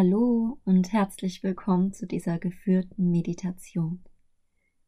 Hallo 0.00 0.60
und 0.64 0.92
herzlich 0.92 1.42
willkommen 1.42 1.92
zu 1.92 2.06
dieser 2.06 2.38
geführten 2.38 3.10
Meditation. 3.10 4.04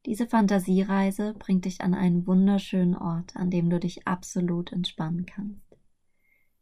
Diese 0.07 0.29
Fantasiereise 0.29 1.35
bringt 1.37 1.65
dich 1.65 1.81
an 1.81 1.95
einen 1.95 2.29
wunderschönen 2.29 2.95
Ort, 2.95 3.35
an 3.35 3.51
dem 3.51 3.71
du 3.71 3.81
dich 3.81 4.07
absolut 4.07 4.71
entspannen 4.71 5.27
kannst. 5.27 5.77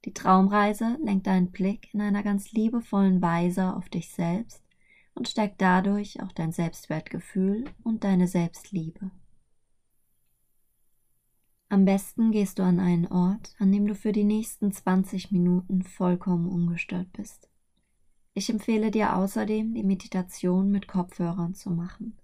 Die 0.06 0.14
Traumreise 0.14 0.96
lenkt 1.04 1.26
deinen 1.26 1.50
Blick 1.50 1.92
in 1.92 2.00
einer 2.00 2.22
ganz 2.22 2.50
liebevollen 2.52 3.20
Weise 3.20 3.76
auf 3.76 3.90
dich 3.90 4.08
selbst 4.14 4.64
und 5.14 5.28
stärkt 5.28 5.60
dadurch 5.60 6.22
auch 6.22 6.32
dein 6.32 6.52
Selbstwertgefühl 6.52 7.66
und 7.84 8.02
deine 8.02 8.28
Selbstliebe. 8.28 9.10
Am 11.68 11.84
besten 11.84 12.30
gehst 12.30 12.58
du 12.58 12.62
an 12.62 12.80
einen 12.80 13.08
Ort, 13.08 13.54
an 13.58 13.70
dem 13.70 13.86
du 13.86 13.94
für 13.94 14.12
die 14.12 14.24
nächsten 14.24 14.72
20 14.72 15.32
Minuten 15.32 15.82
vollkommen 15.82 16.48
ungestört 16.48 17.12
bist. 17.12 17.50
Ich 18.38 18.50
empfehle 18.50 18.92
dir 18.92 19.16
außerdem, 19.16 19.74
die 19.74 19.82
Meditation 19.82 20.70
mit 20.70 20.86
Kopfhörern 20.86 21.54
zu 21.54 21.72
machen. 21.72 22.16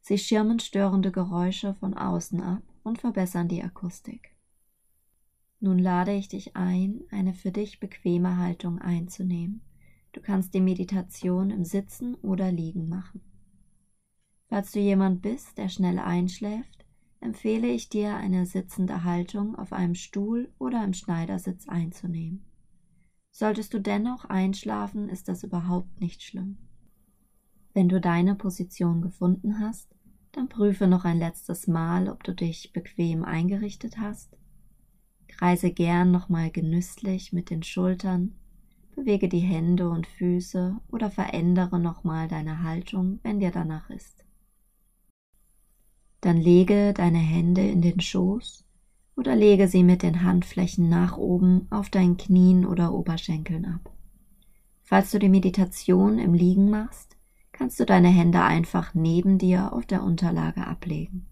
Sie 0.00 0.16
schirmen 0.16 0.60
störende 0.60 1.10
Geräusche 1.10 1.74
von 1.74 1.94
außen 1.94 2.40
ab 2.40 2.62
und 2.84 3.00
verbessern 3.00 3.48
die 3.48 3.64
Akustik. 3.64 4.36
Nun 5.58 5.80
lade 5.80 6.14
ich 6.14 6.28
dich 6.28 6.54
ein, 6.54 7.00
eine 7.10 7.34
für 7.34 7.50
dich 7.50 7.80
bequeme 7.80 8.36
Haltung 8.36 8.78
einzunehmen. 8.78 9.62
Du 10.12 10.20
kannst 10.20 10.54
die 10.54 10.60
Meditation 10.60 11.50
im 11.50 11.64
Sitzen 11.64 12.14
oder 12.14 12.52
Liegen 12.52 12.88
machen. 12.88 13.20
Falls 14.46 14.70
du 14.70 14.78
jemand 14.78 15.22
bist, 15.22 15.58
der 15.58 15.70
schnell 15.70 15.98
einschläft, 15.98 16.86
empfehle 17.18 17.66
ich 17.66 17.88
dir, 17.88 18.14
eine 18.14 18.46
sitzende 18.46 19.02
Haltung 19.02 19.56
auf 19.56 19.72
einem 19.72 19.96
Stuhl 19.96 20.52
oder 20.60 20.84
im 20.84 20.92
Schneidersitz 20.92 21.66
einzunehmen. 21.66 22.47
Solltest 23.30 23.72
du 23.74 23.80
dennoch 23.80 24.24
einschlafen, 24.24 25.08
ist 25.08 25.28
das 25.28 25.44
überhaupt 25.44 26.00
nicht 26.00 26.22
schlimm. 26.22 26.58
Wenn 27.74 27.88
du 27.88 28.00
deine 28.00 28.34
Position 28.34 29.02
gefunden 29.02 29.60
hast, 29.60 29.94
dann 30.32 30.48
prüfe 30.48 30.86
noch 30.86 31.04
ein 31.04 31.18
letztes 31.18 31.66
Mal, 31.66 32.08
ob 32.08 32.24
du 32.24 32.34
dich 32.34 32.72
bequem 32.72 33.24
eingerichtet 33.24 33.98
hast. 33.98 34.36
Kreise 35.28 35.70
gern 35.70 36.10
nochmal 36.10 36.50
genüsslich 36.50 37.32
mit 37.32 37.50
den 37.50 37.62
Schultern, 37.62 38.34
bewege 38.94 39.28
die 39.28 39.38
Hände 39.38 39.88
und 39.88 40.06
Füße 40.06 40.76
oder 40.88 41.10
verändere 41.10 41.78
nochmal 41.78 42.26
deine 42.26 42.62
Haltung, 42.62 43.20
wenn 43.22 43.38
dir 43.38 43.52
danach 43.52 43.90
ist. 43.90 44.24
Dann 46.20 46.36
lege 46.36 46.92
deine 46.94 47.18
Hände 47.18 47.66
in 47.68 47.80
den 47.80 48.00
Schoß 48.00 48.67
oder 49.18 49.34
lege 49.34 49.66
sie 49.66 49.82
mit 49.82 50.04
den 50.04 50.22
Handflächen 50.22 50.88
nach 50.88 51.16
oben 51.16 51.66
auf 51.70 51.90
deinen 51.90 52.16
Knien 52.16 52.64
oder 52.64 52.94
Oberschenkeln 52.94 53.64
ab. 53.64 53.92
Falls 54.84 55.10
du 55.10 55.18
die 55.18 55.28
Meditation 55.28 56.20
im 56.20 56.34
Liegen 56.34 56.70
machst, 56.70 57.16
kannst 57.50 57.80
du 57.80 57.84
deine 57.84 58.08
Hände 58.08 58.42
einfach 58.42 58.94
neben 58.94 59.36
dir 59.36 59.72
auf 59.72 59.86
der 59.86 60.04
Unterlage 60.04 60.64
ablegen. 60.64 61.26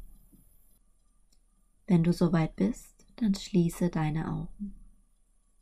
Wenn 1.87 2.03
du 2.03 2.13
soweit 2.13 2.57
bist, 2.57 3.07
dann 3.15 3.37
schließe 3.37 3.89
deine 3.89 4.33
Augen. 4.33 4.75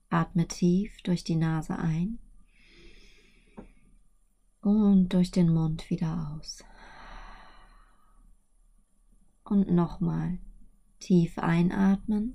Atme 0.08 0.48
tief 0.48 0.96
durch 1.02 1.24
die 1.24 1.36
Nase 1.36 1.78
ein 1.78 2.18
und 4.62 5.10
durch 5.10 5.30
den 5.30 5.52
Mund 5.52 5.90
wieder 5.90 6.34
aus. 6.34 6.64
Und 9.44 9.70
nochmal 9.70 10.38
Tief 11.04 11.38
einatmen. 11.38 12.34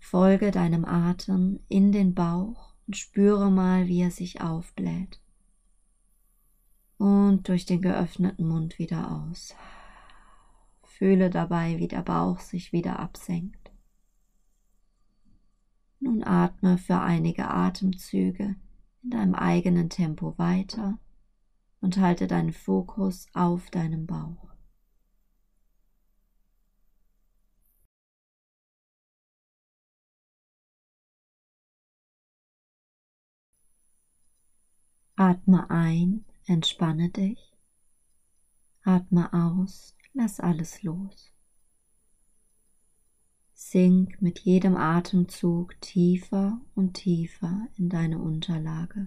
Folge 0.00 0.50
deinem 0.50 0.84
Atem 0.84 1.60
in 1.68 1.92
den 1.92 2.14
Bauch 2.14 2.74
und 2.88 2.96
spüre 2.96 3.48
mal, 3.48 3.86
wie 3.86 4.00
er 4.00 4.10
sich 4.10 4.40
aufbläht. 4.40 5.20
Und 6.98 7.46
durch 7.46 7.64
den 7.64 7.80
geöffneten 7.80 8.48
Mund 8.48 8.80
wieder 8.80 9.12
aus. 9.12 9.54
Fühle 10.82 11.30
dabei, 11.30 11.78
wie 11.78 11.86
der 11.86 12.02
Bauch 12.02 12.40
sich 12.40 12.72
wieder 12.72 12.98
absenkt. 12.98 13.70
Nun 16.00 16.24
atme 16.24 16.76
für 16.76 16.98
einige 16.98 17.48
Atemzüge 17.48 18.56
in 19.04 19.10
deinem 19.10 19.36
eigenen 19.36 19.90
Tempo 19.90 20.36
weiter 20.38 20.98
und 21.80 21.98
halte 21.98 22.26
deinen 22.26 22.52
Fokus 22.52 23.28
auf 23.32 23.70
deinem 23.70 24.06
Bauch. 24.06 24.53
Atme 35.16 35.70
ein, 35.70 36.24
entspanne 36.46 37.08
dich. 37.08 37.38
Atme 38.82 39.32
aus, 39.32 39.94
lass 40.12 40.40
alles 40.40 40.82
los. 40.82 41.32
Sink 43.52 44.20
mit 44.20 44.40
jedem 44.40 44.76
Atemzug 44.76 45.80
tiefer 45.80 46.60
und 46.74 46.94
tiefer 46.94 47.68
in 47.76 47.88
deine 47.88 48.18
Unterlage. 48.18 49.06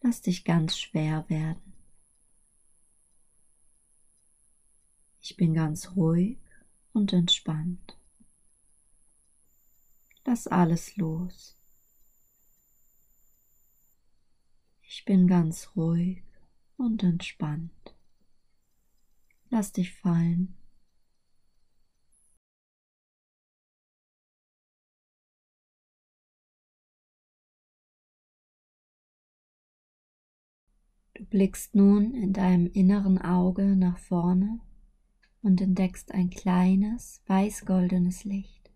Lass 0.00 0.20
dich 0.22 0.44
ganz 0.44 0.78
schwer 0.78 1.28
werden. 1.28 1.72
Ich 5.20 5.36
bin 5.36 5.52
ganz 5.54 5.96
ruhig 5.96 6.38
und 6.92 7.12
entspannt. 7.12 7.96
Lass 10.24 10.46
alles 10.46 10.96
los. 10.96 11.56
Ich 14.94 15.06
bin 15.06 15.26
ganz 15.26 15.70
ruhig 15.74 16.22
und 16.76 17.02
entspannt. 17.02 17.96
Lass 19.48 19.72
dich 19.72 19.90
fallen. 19.90 20.54
Du 31.14 31.24
blickst 31.24 31.74
nun 31.74 32.12
in 32.12 32.34
deinem 32.34 32.66
inneren 32.66 33.16
Auge 33.16 33.74
nach 33.74 33.96
vorne 33.96 34.60
und 35.40 35.62
entdeckst 35.62 36.12
ein 36.12 36.28
kleines 36.28 37.22
weiß-goldenes 37.28 38.24
Licht. 38.24 38.70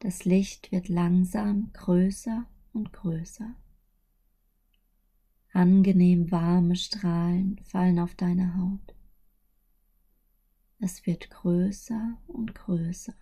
Das 0.00 0.26
Licht 0.26 0.70
wird 0.72 0.90
langsam 0.90 1.72
größer 1.72 2.46
und 2.74 2.92
größer. 2.92 3.56
Angenehm 5.54 6.30
warme 6.30 6.76
Strahlen 6.76 7.60
fallen 7.64 7.98
auf 7.98 8.14
deine 8.14 8.56
Haut. 8.56 8.94
Es 10.78 11.04
wird 11.04 11.28
größer 11.28 12.18
und 12.26 12.54
größer. 12.54 13.14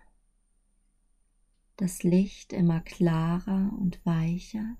Das 1.76 2.04
Licht 2.04 2.52
immer 2.52 2.80
klarer 2.80 3.72
und 3.80 4.04
weicher. 4.06 4.76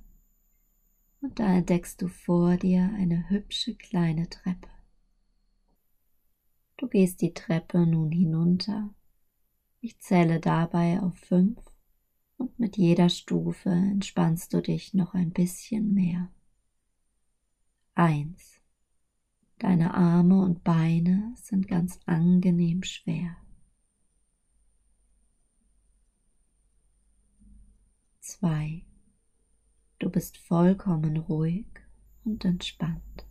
Und 1.20 1.40
da 1.40 1.56
entdeckst 1.56 2.00
du 2.00 2.06
vor 2.06 2.56
dir 2.56 2.88
eine 2.96 3.28
hübsche 3.28 3.74
kleine 3.74 4.30
Treppe. 4.30 4.70
Du 6.76 6.86
gehst 6.86 7.20
die 7.20 7.34
Treppe 7.34 7.84
nun 7.84 8.12
hinunter. 8.12 8.94
Ich 9.80 9.98
zähle 9.98 10.38
dabei 10.38 11.00
auf 11.00 11.16
fünf 11.18 11.58
und 12.36 12.58
mit 12.60 12.76
jeder 12.76 13.08
Stufe 13.08 13.70
entspannst 13.70 14.54
du 14.54 14.62
dich 14.62 14.94
noch 14.94 15.14
ein 15.14 15.32
bisschen 15.32 15.92
mehr. 15.92 16.30
Eins. 18.00 18.62
Deine 19.58 19.92
Arme 19.92 20.40
und 20.40 20.64
Beine 20.64 21.34
sind 21.36 21.68
ganz 21.68 22.00
angenehm 22.06 22.82
schwer. 22.82 23.36
Zwei. 28.20 28.86
Du 29.98 30.08
bist 30.08 30.38
vollkommen 30.38 31.18
ruhig 31.18 31.66
und 32.24 32.42
entspannt. 32.46 33.26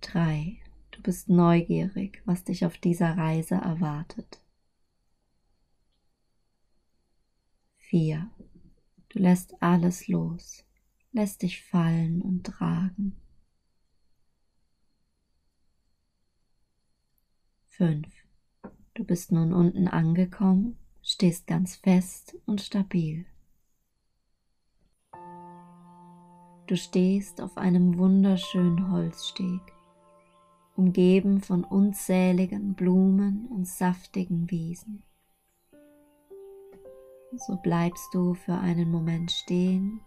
Drei. 0.00 0.58
Du 0.92 1.02
bist 1.02 1.28
neugierig, 1.28 2.22
was 2.24 2.44
dich 2.44 2.64
auf 2.64 2.78
dieser 2.78 3.16
Reise 3.18 3.56
erwartet. 3.56 4.40
Vier. 7.78 8.30
Du 9.14 9.20
lässt 9.20 9.62
alles 9.62 10.08
los, 10.08 10.64
lässt 11.12 11.42
dich 11.42 11.62
fallen 11.62 12.20
und 12.20 12.42
tragen. 12.42 13.14
Fünf. 17.66 18.08
Du 18.94 19.04
bist 19.04 19.30
nun 19.30 19.52
unten 19.52 19.86
angekommen, 19.86 20.76
stehst 21.00 21.46
ganz 21.46 21.76
fest 21.76 22.36
und 22.44 22.60
stabil. 22.60 23.24
Du 26.66 26.76
stehst 26.76 27.40
auf 27.40 27.56
einem 27.56 27.96
wunderschönen 27.98 28.90
Holzsteg, 28.90 29.60
umgeben 30.74 31.40
von 31.40 31.62
unzähligen 31.62 32.74
Blumen 32.74 33.46
und 33.46 33.68
saftigen 33.68 34.50
Wiesen. 34.50 35.04
So 37.36 37.56
bleibst 37.56 38.14
du 38.14 38.34
für 38.34 38.54
einen 38.54 38.90
Moment 38.90 39.30
stehen 39.32 40.00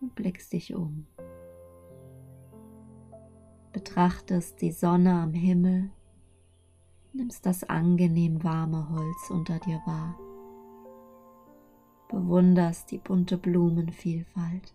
und 0.00 0.14
blickst 0.14 0.52
dich 0.52 0.74
um. 0.74 1.06
Betrachtest 3.72 4.60
die 4.60 4.72
Sonne 4.72 5.14
am 5.14 5.32
Himmel, 5.32 5.90
nimmst 7.12 7.46
das 7.46 7.64
angenehm 7.64 8.44
warme 8.44 8.90
Holz 8.90 9.30
unter 9.30 9.58
dir 9.60 9.80
wahr, 9.86 10.18
bewunderst 12.10 12.90
die 12.90 12.98
bunte 12.98 13.38
Blumenvielfalt. 13.38 14.74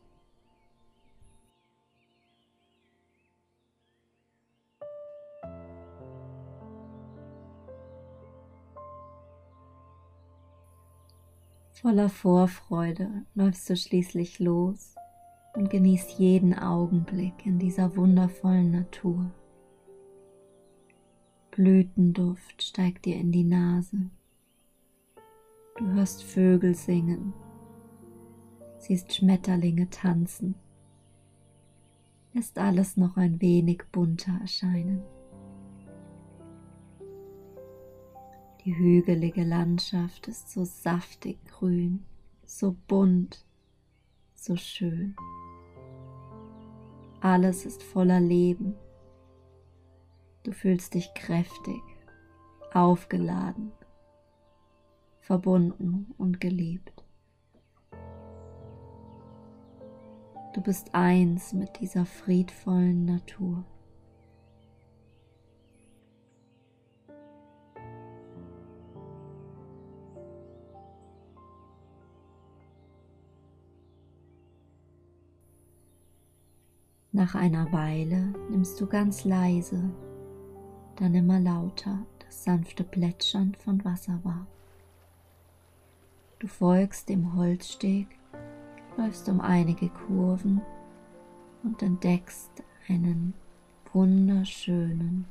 Voller 11.82 12.08
Vorfreude 12.08 13.26
läufst 13.36 13.70
du 13.70 13.76
schließlich 13.76 14.40
los 14.40 14.96
und 15.56 15.70
genießt 15.70 16.12
jeden 16.18 16.58
Augenblick 16.58 17.46
in 17.46 17.60
dieser 17.60 17.98
wundervollen 17.98 18.72
Natur. 18.72 19.30
Blütenduft 21.52 22.64
steigt 22.64 23.04
dir 23.06 23.18
in 23.18 23.34
die 23.34 23.44
Nase. 23.44 24.10
Du 25.78 25.86
hörst 25.88 26.24
Vögel 26.24 26.76
singen, 26.76 27.34
siehst 28.78 29.14
Schmetterlinge 29.14 29.90
tanzen, 29.90 30.56
lässt 32.34 32.58
alles 32.58 32.96
noch 32.96 33.18
ein 33.18 33.42
wenig 33.42 33.84
bunter 33.92 34.40
erscheinen. 34.42 35.04
Die 38.66 38.76
hügelige 38.76 39.44
Landschaft 39.44 40.28
ist 40.28 40.50
so 40.50 40.66
saftig 40.66 41.38
grün, 41.46 42.04
so 42.48 42.76
bunt, 42.88 43.46
so 44.34 44.56
schön. 44.56 45.16
Alles 47.22 47.68
ist 47.68 47.84
voller 47.84 48.20
Leben. 48.20 48.74
Du 50.42 50.52
fühlst 50.52 50.96
dich 50.96 51.14
kräftig, 51.14 51.80
aufgeladen, 52.74 53.72
verbunden 55.20 56.16
und 56.18 56.42
geliebt. 56.42 57.06
Du 60.56 60.62
bist 60.62 60.90
eins 60.96 61.54
mit 61.54 61.82
dieser 61.82 62.08
friedvollen 62.08 63.06
Natur. 63.06 63.64
Nach 77.26 77.34
einer 77.34 77.72
Weile 77.72 78.36
nimmst 78.52 78.80
du 78.80 78.86
ganz 78.86 79.24
leise, 79.26 79.82
dann 80.98 81.16
immer 81.16 81.40
lauter 81.40 81.98
das 82.24 82.44
sanfte 82.44 82.84
Plätschern 82.84 83.56
von 83.64 83.84
Wasser 83.84 84.20
wahr. 84.22 84.46
Du 86.38 86.46
folgst 86.46 87.10
dem 87.10 87.36
Holzsteg, 87.36 88.06
läufst 88.96 89.28
um 89.28 89.42
einige 89.42 89.90
Kurven 89.90 90.62
und 91.64 91.82
entdeckst 91.82 92.52
einen 92.88 93.34
wunderschönen, 93.92 95.26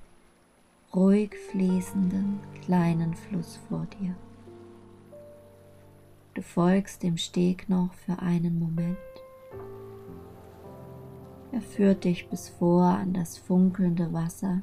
ruhig 0.93 1.37
fließenden 1.52 2.40
kleinen 2.64 3.14
Fluss 3.14 3.61
vor 3.69 3.87
dir. 4.00 4.17
Du 6.35 6.43
folgst 6.43 7.05
dem 7.05 7.19
Steg 7.19 7.69
noch 7.69 7.94
für 7.94 8.19
einen 8.19 8.58
Moment 8.58 8.99
er 11.55 11.61
führt 11.61 12.03
dich 12.03 12.29
bis 12.29 12.49
vor 12.49 12.83
an 12.83 13.12
das 13.12 13.39
funkelnde 13.39 14.12
Wasser 14.12 14.62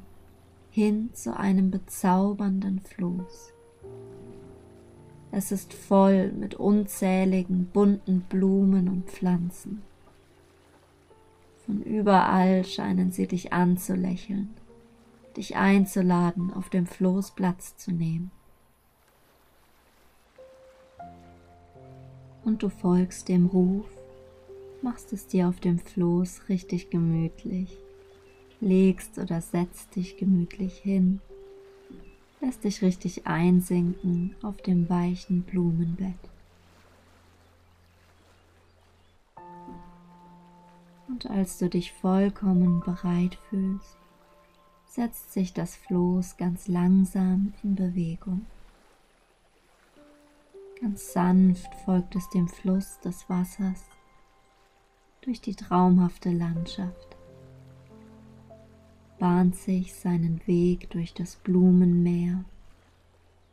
hin 0.71 1.09
zu 1.13 1.37
einem 1.37 1.71
bezaubernden 1.71 2.81
Floß. 2.81 3.53
Es 5.31 5.53
ist 5.53 5.73
voll 5.73 6.33
mit 6.33 6.55
unzähligen 6.55 7.67
bunten 7.67 8.25
Blumen 8.27 8.89
und 8.89 9.09
Pflanzen. 9.09 9.81
Von 11.65 11.81
überall 11.81 12.65
scheinen 12.65 13.13
sie 13.13 13.27
dich 13.27 13.53
anzulächeln, 13.53 14.53
dich 15.37 15.55
einzuladen, 15.55 16.51
auf 16.51 16.67
dem 16.67 16.87
Floß 16.87 17.31
Platz 17.31 17.77
zu 17.77 17.93
nehmen. 17.93 18.31
Und 22.43 22.63
du 22.63 22.67
folgst 22.67 23.29
dem 23.29 23.45
Ruf 23.45 23.85
machst 24.83 25.13
es 25.13 25.27
dir 25.27 25.47
auf 25.47 25.59
dem 25.59 25.79
Floß 25.79 26.49
richtig 26.49 26.89
gemütlich, 26.89 27.77
legst 28.59 29.17
oder 29.17 29.41
setzt 29.41 29.95
dich 29.95 30.17
gemütlich 30.17 30.77
hin, 30.77 31.21
lässt 32.39 32.63
dich 32.63 32.81
richtig 32.81 33.27
einsinken 33.27 34.35
auf 34.41 34.57
dem 34.57 34.89
weichen 34.89 35.43
Blumenbett. 35.43 36.15
Und 41.07 41.29
als 41.29 41.57
du 41.57 41.69
dich 41.69 41.91
vollkommen 41.93 42.79
bereit 42.79 43.37
fühlst, 43.49 43.97
setzt 44.87 45.33
sich 45.33 45.53
das 45.53 45.75
Floß 45.75 46.37
ganz 46.37 46.67
langsam 46.67 47.53
in 47.63 47.75
Bewegung. 47.75 48.45
Ganz 50.79 51.13
sanft 51.13 51.73
folgt 51.85 52.15
es 52.15 52.27
dem 52.29 52.47
Fluss 52.47 52.99
des 53.01 53.29
Wassers 53.29 53.83
durch 55.21 55.39
die 55.39 55.55
traumhafte 55.55 56.31
Landschaft, 56.31 57.15
bahnt 59.19 59.55
sich 59.55 59.93
seinen 59.93 60.41
Weg 60.47 60.89
durch 60.89 61.13
das 61.13 61.35
Blumenmeer 61.35 62.43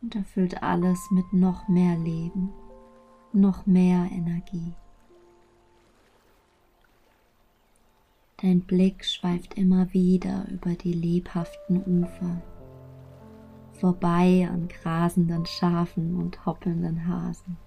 und 0.01 0.15
erfüllt 0.15 0.63
alles 0.63 0.99
mit 1.11 1.31
noch 1.33 1.69
mehr 1.69 1.97
Leben, 1.97 2.51
noch 3.35 3.67
mehr 3.67 4.09
Energie. 4.11 4.73
Dein 8.39 8.61
Blick 8.61 9.05
schweift 9.05 9.55
immer 9.55 9.93
wieder 9.93 10.47
über 10.49 10.75
die 10.75 10.95
lebhaften 10.95 12.03
Ufer, 12.03 12.41
vorbei 13.73 14.49
an 14.51 14.69
grasenden 14.69 15.45
Schafen 15.45 16.17
und 16.17 16.47
hoppelnden 16.47 17.07
Hasen. 17.07 17.59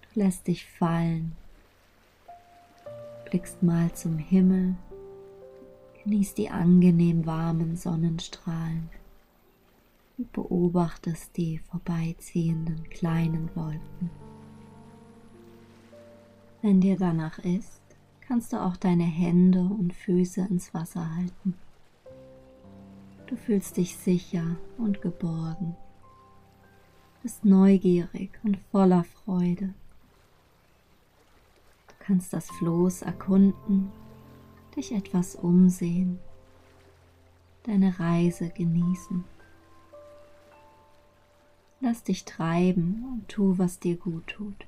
Du 0.00 0.20
lässt 0.20 0.46
dich 0.46 0.64
fallen 0.64 1.36
blickst 3.30 3.62
mal 3.62 3.92
zum 3.92 4.18
Himmel, 4.18 4.74
genießt 6.02 6.36
die 6.36 6.50
angenehm 6.50 7.26
warmen 7.26 7.76
Sonnenstrahlen 7.76 8.90
und 10.18 10.32
beobachtest 10.32 11.36
die 11.36 11.58
vorbeiziehenden 11.58 12.88
kleinen 12.90 13.48
Wolken. 13.54 14.10
Wenn 16.60 16.80
dir 16.80 16.96
danach 16.96 17.38
ist, 17.38 17.80
kannst 18.20 18.52
du 18.52 18.60
auch 18.60 18.76
deine 18.76 19.04
Hände 19.04 19.60
und 19.60 19.94
Füße 19.94 20.40
ins 20.50 20.74
Wasser 20.74 21.14
halten. 21.14 21.54
Du 23.28 23.36
fühlst 23.36 23.76
dich 23.76 23.96
sicher 23.96 24.56
und 24.76 25.02
geborgen, 25.02 25.76
bist 27.22 27.44
neugierig 27.44 28.30
und 28.42 28.58
voller 28.72 29.04
Freude 29.04 29.72
kannst 32.10 32.32
das 32.32 32.50
Floß 32.50 33.02
erkunden, 33.02 33.92
dich 34.74 34.90
etwas 34.90 35.36
umsehen, 35.36 36.18
deine 37.62 38.00
Reise 38.00 38.48
genießen. 38.48 39.22
Lass 41.78 42.02
dich 42.02 42.24
treiben 42.24 43.04
und 43.12 43.28
tu, 43.28 43.58
was 43.58 43.78
dir 43.78 43.94
gut 43.94 44.26
tut. 44.26 44.66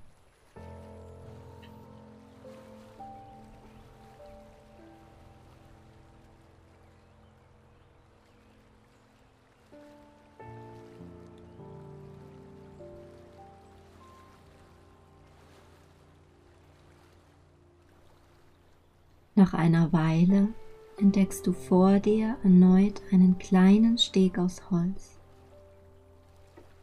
Nach 19.42 19.54
einer 19.54 19.92
Weile 19.92 20.50
entdeckst 20.99 21.44
du 21.49 21.52
vor 21.52 21.99
dir 21.99 22.37
erneut 22.44 23.02
einen 23.11 23.38
kleinen 23.38 23.99
Steg 23.99 24.38
aus 24.38 24.70
Holz. 24.70 25.18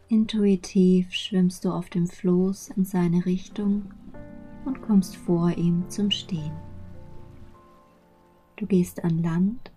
Intuitiv 0.10 1.14
schwimmst 1.14 1.64
du 1.64 1.72
auf 1.72 1.90
dem 1.90 2.06
Floß 2.06 2.72
in 2.76 2.84
seine 2.84 3.26
Richtung 3.26 3.94
und 4.66 4.82
kommst 4.82 5.16
vor 5.16 5.52
ihm 5.52 5.86
zum 5.88 6.12
Stehen. 6.12 6.52
Du 8.58 8.66
gehst 8.66 9.06
an 9.06 9.24
Land 9.24 9.72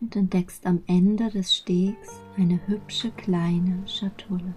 und 0.00 0.16
entdeckst 0.16 0.66
am 0.66 0.82
Ende 0.88 1.30
des 1.30 1.54
Stegs 1.54 2.20
eine 2.36 2.58
hübsche 2.66 3.12
kleine 3.12 3.86
Schatulle. 3.86 4.56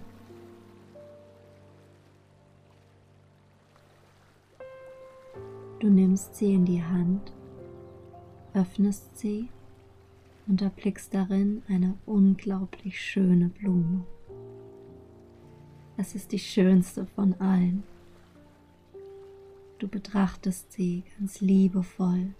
Du 5.80 5.88
nimmst 5.88 6.36
sie 6.36 6.52
in 6.52 6.66
die 6.66 6.84
Hand, 6.84 7.32
öffnest 8.52 9.16
sie 9.16 9.48
und 10.46 10.60
erblickst 10.60 11.14
darin 11.14 11.62
eine 11.68 11.94
unglaublich 12.04 13.00
schöne 13.00 13.48
Blume. 13.48 14.04
Es 15.96 16.14
ist 16.14 16.32
die 16.32 16.38
schönste 16.38 17.06
von 17.06 17.32
allen. 17.40 17.82
Du 19.78 19.88
betrachtest 19.88 20.70
sie 20.70 21.02
ganz 21.18 21.40
liebevoll, 21.40 22.34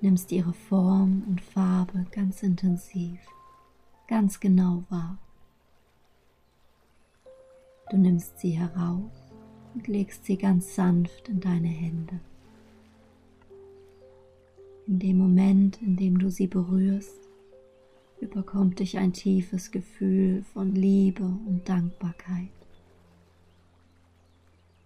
nimmst 0.00 0.30
ihre 0.30 0.52
Form 0.52 1.24
und 1.26 1.40
Farbe 1.40 2.06
ganz 2.12 2.44
intensiv, 2.44 3.18
ganz 4.06 4.38
genau 4.38 4.84
wahr. 4.90 5.18
Du 7.90 7.96
nimmst 7.96 8.38
sie 8.38 8.52
heraus 8.52 9.21
und 9.74 9.88
legst 9.88 10.24
sie 10.24 10.36
ganz 10.36 10.74
sanft 10.74 11.28
in 11.28 11.40
deine 11.40 11.68
Hände. 11.68 12.20
In 14.86 14.98
dem 14.98 15.18
Moment, 15.18 15.80
in 15.80 15.96
dem 15.96 16.18
du 16.18 16.30
sie 16.30 16.46
berührst, 16.46 17.28
überkommt 18.20 18.78
dich 18.78 18.98
ein 18.98 19.12
tiefes 19.12 19.70
Gefühl 19.70 20.44
von 20.52 20.74
Liebe 20.74 21.24
und 21.24 21.68
Dankbarkeit. 21.68 22.48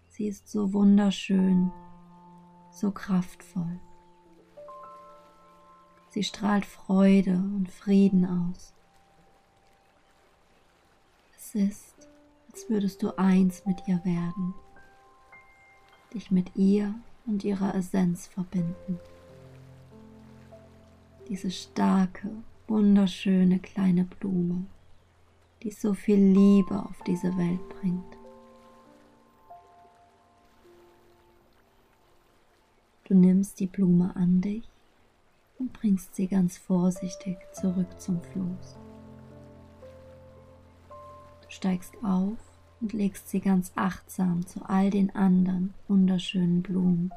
Sie 0.09 0.27
ist 0.27 0.49
so 0.49 0.73
wunderschön, 0.73 1.71
so 2.71 2.91
kraftvoll. 2.91 3.81
Sie 6.09 6.25
strahlt 6.25 6.65
Freude 6.65 7.35
und 7.35 7.71
Frieden 7.71 8.25
aus. 8.25 8.73
Es 11.37 11.55
ist, 11.55 12.09
als 12.51 12.71
würdest 12.71 13.03
du 13.03 13.19
eins 13.19 13.67
mit 13.67 13.87
ihr 13.87 14.03
werden, 14.05 14.55
dich 16.17 16.31
mit 16.31 16.57
ihr 16.57 16.95
und 17.27 17.45
ihrer 17.45 17.75
Essenz 17.75 18.27
verbinden. 18.27 18.99
Diese 21.29 21.51
starke, 21.51 22.31
wunderschöne 22.67 23.59
kleine 23.59 24.05
Blume, 24.05 24.65
die 25.63 25.71
so 25.71 25.93
viel 25.93 26.19
Liebe 26.19 26.83
auf 26.83 27.03
diese 27.07 27.37
Welt 27.37 27.69
bringt. 27.69 28.17
Du 33.05 33.15
nimmst 33.15 33.61
die 33.61 33.67
Blume 33.67 34.17
an 34.17 34.41
dich 34.41 34.65
und 35.59 35.73
bringst 35.75 36.15
sie 36.15 36.29
ganz 36.29 36.57
vorsichtig 36.57 37.37
zurück 37.53 38.01
zum 38.01 38.23
Floß. 38.23 38.77
Du 41.43 41.51
steigst 41.51 41.95
auf 42.03 42.39
und 42.81 42.93
legst 42.93 43.29
sie 43.29 43.41
ganz 43.41 43.73
achtsam 43.75 44.47
zu 44.47 44.61
all 44.69 44.91
den 44.91 45.15
anderen 45.15 45.75
wunderschönen 45.89 46.63
Blumen. 46.63 47.11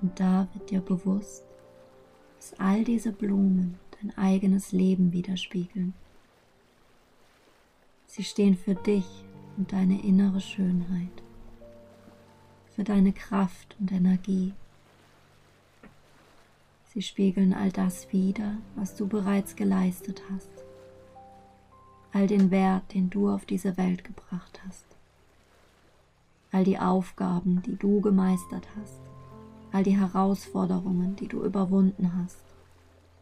Und 0.00 0.18
da 0.18 0.48
wird 0.52 0.70
dir 0.70 0.80
bewusst, 0.80 1.44
dass 2.36 2.58
all 2.58 2.84
diese 2.84 3.12
Blumen 3.12 3.78
dein 4.00 4.16
eigenes 4.18 4.72
Leben 4.72 5.12
widerspiegeln. 5.12 5.94
Sie 8.06 8.24
stehen 8.24 8.56
für 8.56 8.74
dich 8.74 9.06
und 9.56 9.72
deine 9.72 10.02
innere 10.02 10.40
Schönheit, 10.40 11.22
für 12.74 12.84
deine 12.84 13.12
Kraft 13.12 13.76
und 13.78 13.92
Energie 13.92 14.54
Sie 16.92 17.00
spiegeln 17.00 17.54
all 17.54 17.72
das 17.72 18.12
wider, 18.12 18.58
was 18.76 18.94
du 18.94 19.08
bereits 19.08 19.56
geleistet 19.56 20.22
hast, 20.30 20.61
all 22.12 22.26
den 22.26 22.50
Wert, 22.50 22.94
den 22.94 23.10
du 23.10 23.30
auf 23.30 23.46
diese 23.46 23.76
Welt 23.76 24.04
gebracht 24.04 24.60
hast, 24.66 24.84
all 26.50 26.64
die 26.64 26.78
Aufgaben, 26.78 27.62
die 27.62 27.76
du 27.76 28.00
gemeistert 28.00 28.68
hast, 28.78 29.00
all 29.72 29.82
die 29.82 29.98
Herausforderungen, 29.98 31.16
die 31.16 31.28
du 31.28 31.42
überwunden 31.42 32.12
hast, 32.16 32.44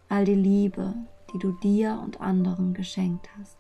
all 0.09 0.25
die 0.25 0.35
Liebe, 0.35 0.95
die 1.33 1.39
du 1.39 1.53
dir 1.53 2.01
und 2.05 2.21
anderen 2.21 2.75
geschenkt 2.75 3.29
hast, 3.39 3.57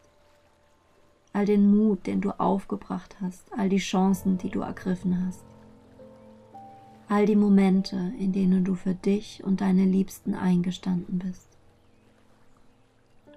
all 1.32 1.46
den 1.46 1.70
Mut, 1.70 2.06
den 2.08 2.20
du 2.20 2.38
aufgebracht 2.40 3.16
hast, 3.20 3.52
all 3.56 3.68
die 3.68 3.78
Chancen, 3.78 4.36
die 4.38 4.50
du 4.50 4.60
ergriffen 4.60 5.24
hast, 5.26 5.44
all 7.08 7.26
die 7.26 7.36
Momente, 7.36 8.12
in 8.18 8.32
denen 8.32 8.64
du 8.64 8.74
für 8.74 8.94
dich 8.94 9.44
und 9.44 9.60
deine 9.60 9.84
Liebsten 9.84 10.34
eingestanden 10.34 11.18
bist. 11.20 11.49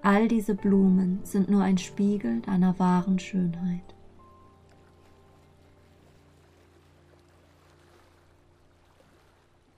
All 0.04 0.28
diese 0.28 0.54
Blumen 0.54 1.20
sind 1.22 1.48
nur 1.48 1.62
ein 1.62 1.78
Spiegel 1.78 2.42
deiner 2.42 2.78
wahren 2.78 3.18
Schönheit. 3.18 3.94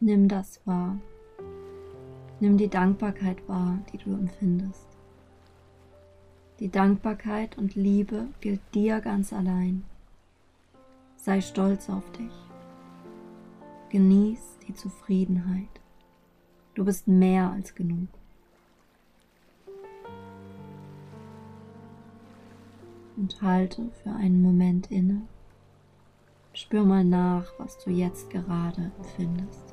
Nimm 0.00 0.26
das 0.26 0.60
wahr. 0.66 0.98
Nimm 2.40 2.58
die 2.58 2.66
Dankbarkeit 2.66 3.48
wahr, 3.48 3.78
die 3.92 3.98
du 3.98 4.14
empfindest. 4.14 4.88
Die 6.58 6.72
Dankbarkeit 6.72 7.56
und 7.56 7.76
Liebe 7.76 8.26
gilt 8.40 8.62
dir 8.74 9.00
ganz 9.00 9.32
allein. 9.32 9.84
Sei 11.14 11.40
stolz 11.40 11.88
auf 11.88 12.10
dich. 12.10 12.32
Genieß 13.90 14.40
die 14.66 14.74
Zufriedenheit. 14.74 15.80
Du 16.74 16.84
bist 16.84 17.06
mehr 17.06 17.52
als 17.52 17.76
genug. 17.76 18.08
Und 23.16 23.40
halte 23.40 23.90
für 24.02 24.10
einen 24.10 24.42
Moment 24.42 24.90
inne. 24.90 25.22
Spür 26.52 26.84
mal 26.84 27.04
nach, 27.04 27.46
was 27.58 27.82
du 27.84 27.90
jetzt 27.90 28.30
gerade 28.30 28.92
empfindest. 28.98 29.65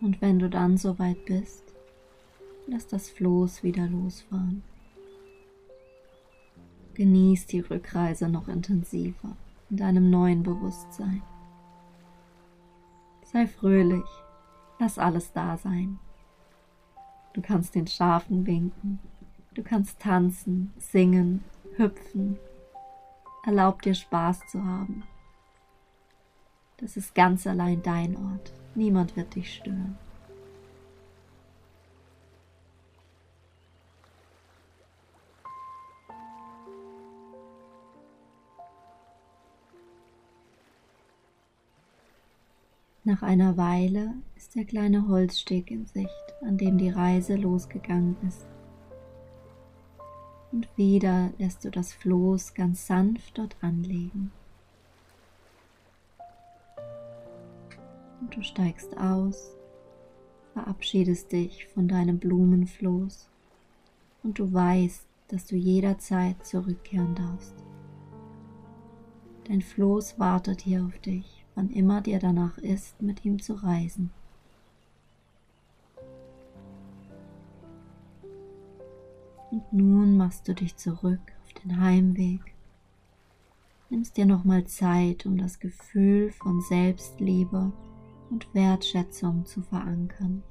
Und 0.00 0.20
wenn 0.20 0.38
du 0.38 0.48
dann 0.48 0.76
soweit 0.76 1.24
bist, 1.24 1.64
lass 2.66 2.86
das 2.86 3.10
Floß 3.10 3.62
wieder 3.62 3.86
losfahren. 3.86 4.62
Genieß 6.94 7.46
die 7.46 7.60
Rückreise 7.60 8.28
noch 8.28 8.48
intensiver 8.48 9.36
in 9.70 9.76
deinem 9.76 10.10
neuen 10.10 10.42
Bewusstsein. 10.42 11.22
Sei 13.24 13.46
fröhlich, 13.46 14.08
lass 14.78 14.98
alles 14.98 15.32
da 15.32 15.56
sein. 15.56 15.98
Du 17.34 17.42
kannst 17.42 17.74
den 17.74 17.86
Schafen 17.86 18.46
winken, 18.46 18.98
du 19.54 19.62
kannst 19.62 20.00
tanzen, 20.00 20.72
singen, 20.78 21.44
hüpfen. 21.76 22.38
Erlaub 23.44 23.82
dir 23.82 23.94
Spaß 23.94 24.46
zu 24.48 24.64
haben. 24.64 25.04
Das 26.78 26.96
ist 26.96 27.14
ganz 27.14 27.46
allein 27.46 27.82
dein 27.82 28.16
Ort. 28.16 28.52
Niemand 28.74 29.16
wird 29.16 29.34
dich 29.34 29.54
stören. 29.54 29.98
Nach 43.08 43.22
einer 43.22 43.56
Weile 43.56 44.12
ist 44.36 44.54
der 44.54 44.66
kleine 44.66 45.08
Holzsteg 45.08 45.70
in 45.70 45.86
Sicht, 45.86 46.34
an 46.42 46.58
dem 46.58 46.76
die 46.76 46.90
Reise 46.90 47.36
losgegangen 47.36 48.18
ist. 48.26 48.46
Und 50.52 50.68
wieder 50.76 51.32
lässt 51.38 51.64
du 51.64 51.70
das 51.70 51.94
Floß 51.94 52.52
ganz 52.52 52.86
sanft 52.86 53.38
dort 53.38 53.56
anlegen. 53.62 54.30
Und 58.20 58.36
du 58.36 58.42
steigst 58.42 58.96
aus, 58.96 59.56
verabschiedest 60.52 61.32
dich 61.32 61.66
von 61.68 61.88
deinem 61.88 62.18
Blumenfloß 62.18 63.28
und 64.22 64.38
du 64.38 64.52
weißt, 64.52 65.06
dass 65.28 65.46
du 65.46 65.56
jederzeit 65.56 66.44
zurückkehren 66.44 67.14
darfst. 67.14 67.54
Dein 69.44 69.62
Floß 69.62 70.18
wartet 70.18 70.60
hier 70.60 70.84
auf 70.84 70.98
dich, 70.98 71.44
wann 71.54 71.70
immer 71.70 72.00
dir 72.00 72.18
danach 72.18 72.58
ist, 72.58 73.00
mit 73.00 73.24
ihm 73.24 73.40
zu 73.40 73.54
reisen. 73.54 74.10
Und 79.50 79.72
nun 79.72 80.16
machst 80.16 80.46
du 80.46 80.54
dich 80.54 80.76
zurück 80.76 81.20
auf 81.42 81.52
den 81.54 81.80
Heimweg 81.80 82.54
nimmst 83.90 84.16
dir 84.16 84.26
nochmal 84.26 84.66
Zeit, 84.66 85.26
um 85.26 85.38
das 85.38 85.60
Gefühl 85.60 86.30
von 86.30 86.60
Selbstliebe 86.60 87.72
und 88.30 88.52
Wertschätzung 88.54 89.46
zu 89.46 89.62
verankern. 89.62 90.42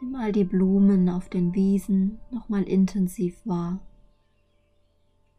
Nimm 0.00 0.14
all 0.14 0.32
die 0.32 0.44
Blumen 0.44 1.08
auf 1.08 1.28
den 1.28 1.54
Wiesen 1.54 2.18
nochmal 2.30 2.62
intensiv 2.62 3.44
wahr 3.44 3.80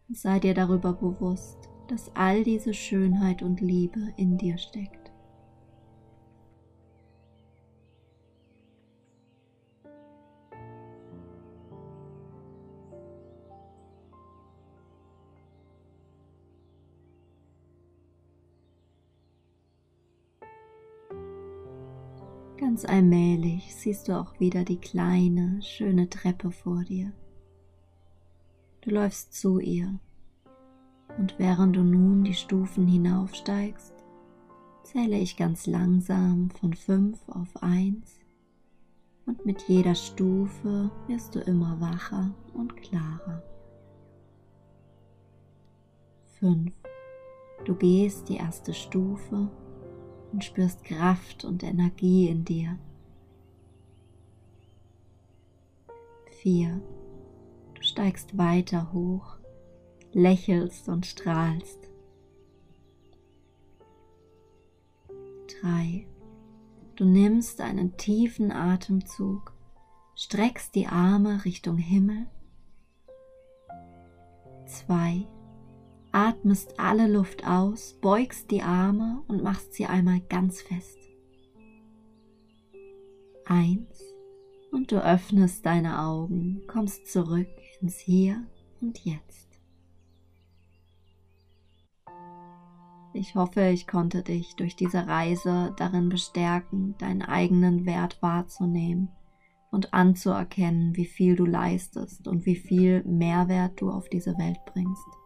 und 0.08 0.18
sei 0.18 0.40
dir 0.40 0.54
darüber 0.54 0.94
bewusst, 0.94 1.70
dass 1.88 2.16
all 2.16 2.44
diese 2.44 2.74
Schönheit 2.74 3.42
und 3.42 3.60
Liebe 3.60 4.14
in 4.18 4.38
dir 4.38 4.58
steckt. 4.58 5.01
Ganz 22.62 22.86
allmählich 22.86 23.76
siehst 23.76 24.08
du 24.08 24.20
auch 24.20 24.40
wieder 24.40 24.64
die 24.64 24.78
kleine, 24.78 25.60
schöne 25.64 26.08
Treppe 26.12 26.52
vor 26.52 26.84
dir. 26.84 27.12
Du 28.82 28.92
läufst 28.92 29.34
zu 29.34 29.58
ihr 29.58 30.00
und 31.18 31.40
während 31.40 31.76
du 31.76 31.84
nun 31.84 32.24
die 32.24 32.36
Stufen 32.36 32.86
hinaufsteigst, 32.86 33.96
zähle 34.84 35.18
ich 35.18 35.38
ganz 35.38 35.66
langsam 35.66 36.52
von 36.52 36.76
fünf 36.76 37.18
auf 37.30 37.64
eins 37.64 38.20
und 39.26 39.44
mit 39.44 39.64
jeder 39.64 39.96
Stufe 39.96 40.92
wirst 41.08 41.34
du 41.34 41.40
immer 41.40 41.82
wacher 41.82 42.30
und 42.54 42.78
klarer. 42.78 43.42
Fünf. 46.40 46.74
Du 47.66 47.74
gehst 47.74 48.30
die 48.30 48.38
erste 48.38 48.76
Stufe 48.76 49.50
und 50.32 50.44
spürst 50.44 50.84
Kraft 50.84 51.46
und 51.46 51.64
Energie 51.64 52.28
in 52.28 52.46
dir. 52.46 52.78
4. 56.42 56.82
Du 57.76 57.82
steigst 57.84 58.38
weiter 58.38 58.92
hoch, 58.94 59.38
lächelst 60.12 60.90
und 60.90 61.06
strahlst. 61.06 61.78
3. 65.62 66.08
Du 66.96 67.06
nimmst 67.06 67.62
einen 67.62 67.98
tiefen 67.98 68.52
Atemzug, 68.52 69.54
streckst 70.16 70.74
die 70.76 70.88
Arme 70.88 71.46
Richtung 71.46 71.78
Himmel. 71.78 72.28
2 74.66 75.28
atmest 76.12 76.80
alle 76.80 77.08
Luft 77.08 77.48
aus, 77.48 77.98
beugst 78.02 78.52
die 78.52 78.62
Arme 78.62 79.24
und 79.28 79.44
machst 79.44 79.74
sie 79.74 79.86
einmal 79.86 80.22
ganz 80.22 80.62
fest. 80.62 80.98
Eins 83.46 84.02
und 84.72 84.92
du 84.92 85.04
öffnest 85.04 85.66
deine 85.66 86.00
Augen, 86.00 86.62
kommst 86.68 87.12
zurück 87.12 87.50
ins 87.82 87.98
Hier 88.00 88.44
und 88.82 89.04
Jetzt. 89.06 89.50
Ich 93.14 93.36
hoffe, 93.36 93.68
ich 93.68 93.88
konnte 93.88 94.24
dich 94.24 94.56
durch 94.56 94.78
diese 94.78 95.06
Reise 95.06 95.74
darin 95.78 96.08
bestärken, 96.08 96.96
deinen 96.98 97.22
eigenen 97.22 97.86
Wert 97.86 98.22
wahrzunehmen 98.22 99.10
und 99.70 99.94
anzuerkennen, 99.94 100.96
wie 100.96 101.06
viel 101.06 101.36
du 101.36 101.46
leistest 101.46 102.28
und 102.28 102.46
wie 102.46 102.56
viel 102.56 103.04
Mehrwert 103.04 103.82
du 103.82 103.90
auf 103.90 104.08
diese 104.08 104.38
Welt 104.38 104.60
bringst. 104.66 105.21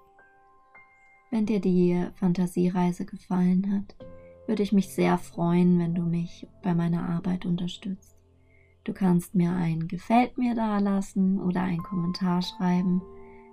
Wenn 1.36 1.46
dir 1.46 1.60
die 1.60 2.02
Fantasiereise 2.14 3.04
gefallen 3.04 3.70
hat, 3.70 3.98
würde 4.48 4.64
ich 4.64 4.72
mich 4.72 4.88
sehr 4.88 5.18
freuen, 5.18 5.78
wenn 5.80 5.94
du 5.94 6.04
mich 6.04 6.48
bei 6.64 6.74
meiner 6.74 7.10
Arbeit 7.10 7.46
unterstützt. 7.46 8.16
Du 8.86 8.94
kannst 8.94 9.36
mir 9.36 9.52
ein 9.52 9.90
Gefällt 9.90 10.38
mir 10.38 10.56
da 10.56 10.80
lassen 10.80 11.42
oder 11.42 11.62
einen 11.62 11.84
Kommentar 11.84 12.42
schreiben. 12.42 13.02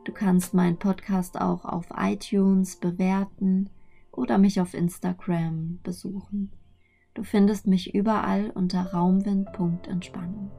Du 0.05 0.13
kannst 0.13 0.55
meinen 0.55 0.79
Podcast 0.79 1.41
auch 1.41 1.65
auf 1.65 1.89
iTunes 1.97 2.77
bewerten 2.77 3.69
oder 4.13 4.39
mich 4.39 4.61
auf 4.61 4.75
Instagram 4.75 5.81
besuchen. 5.83 6.53
Du 7.15 7.25
findest 7.25 7.67
mich 7.67 7.97
überall 7.97 8.51
unter 8.51 8.93
Raumwind.entspannung. 8.93 10.53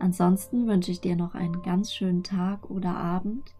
Ansonsten 0.00 0.66
wünsche 0.66 0.90
ich 0.90 1.00
dir 1.00 1.14
noch 1.14 1.36
einen 1.36 1.62
ganz 1.62 1.94
schönen 1.94 2.24
Tag 2.24 2.68
oder 2.68 2.96
Abend 2.96 3.54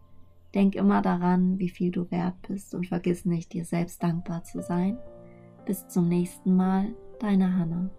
Denk 0.55 0.75
immer 0.75 1.01
daran, 1.01 1.59
wie 1.59 1.71
viel 1.71 1.91
du 1.91 2.11
wert 2.11 2.35
bist 2.47 2.75
und 2.75 2.87
vergiss 2.87 3.25
nicht, 3.25 3.53
dir 3.53 3.65
selbst 3.65 4.03
dankbar 4.03 4.45
zu 4.45 4.63
sein. 4.63 4.99
Bis 5.65 5.89
zum 5.89 6.09
nächsten 6.09 6.57
Mal, 6.57 6.95
deine 7.21 7.57
Hannah. 7.57 7.91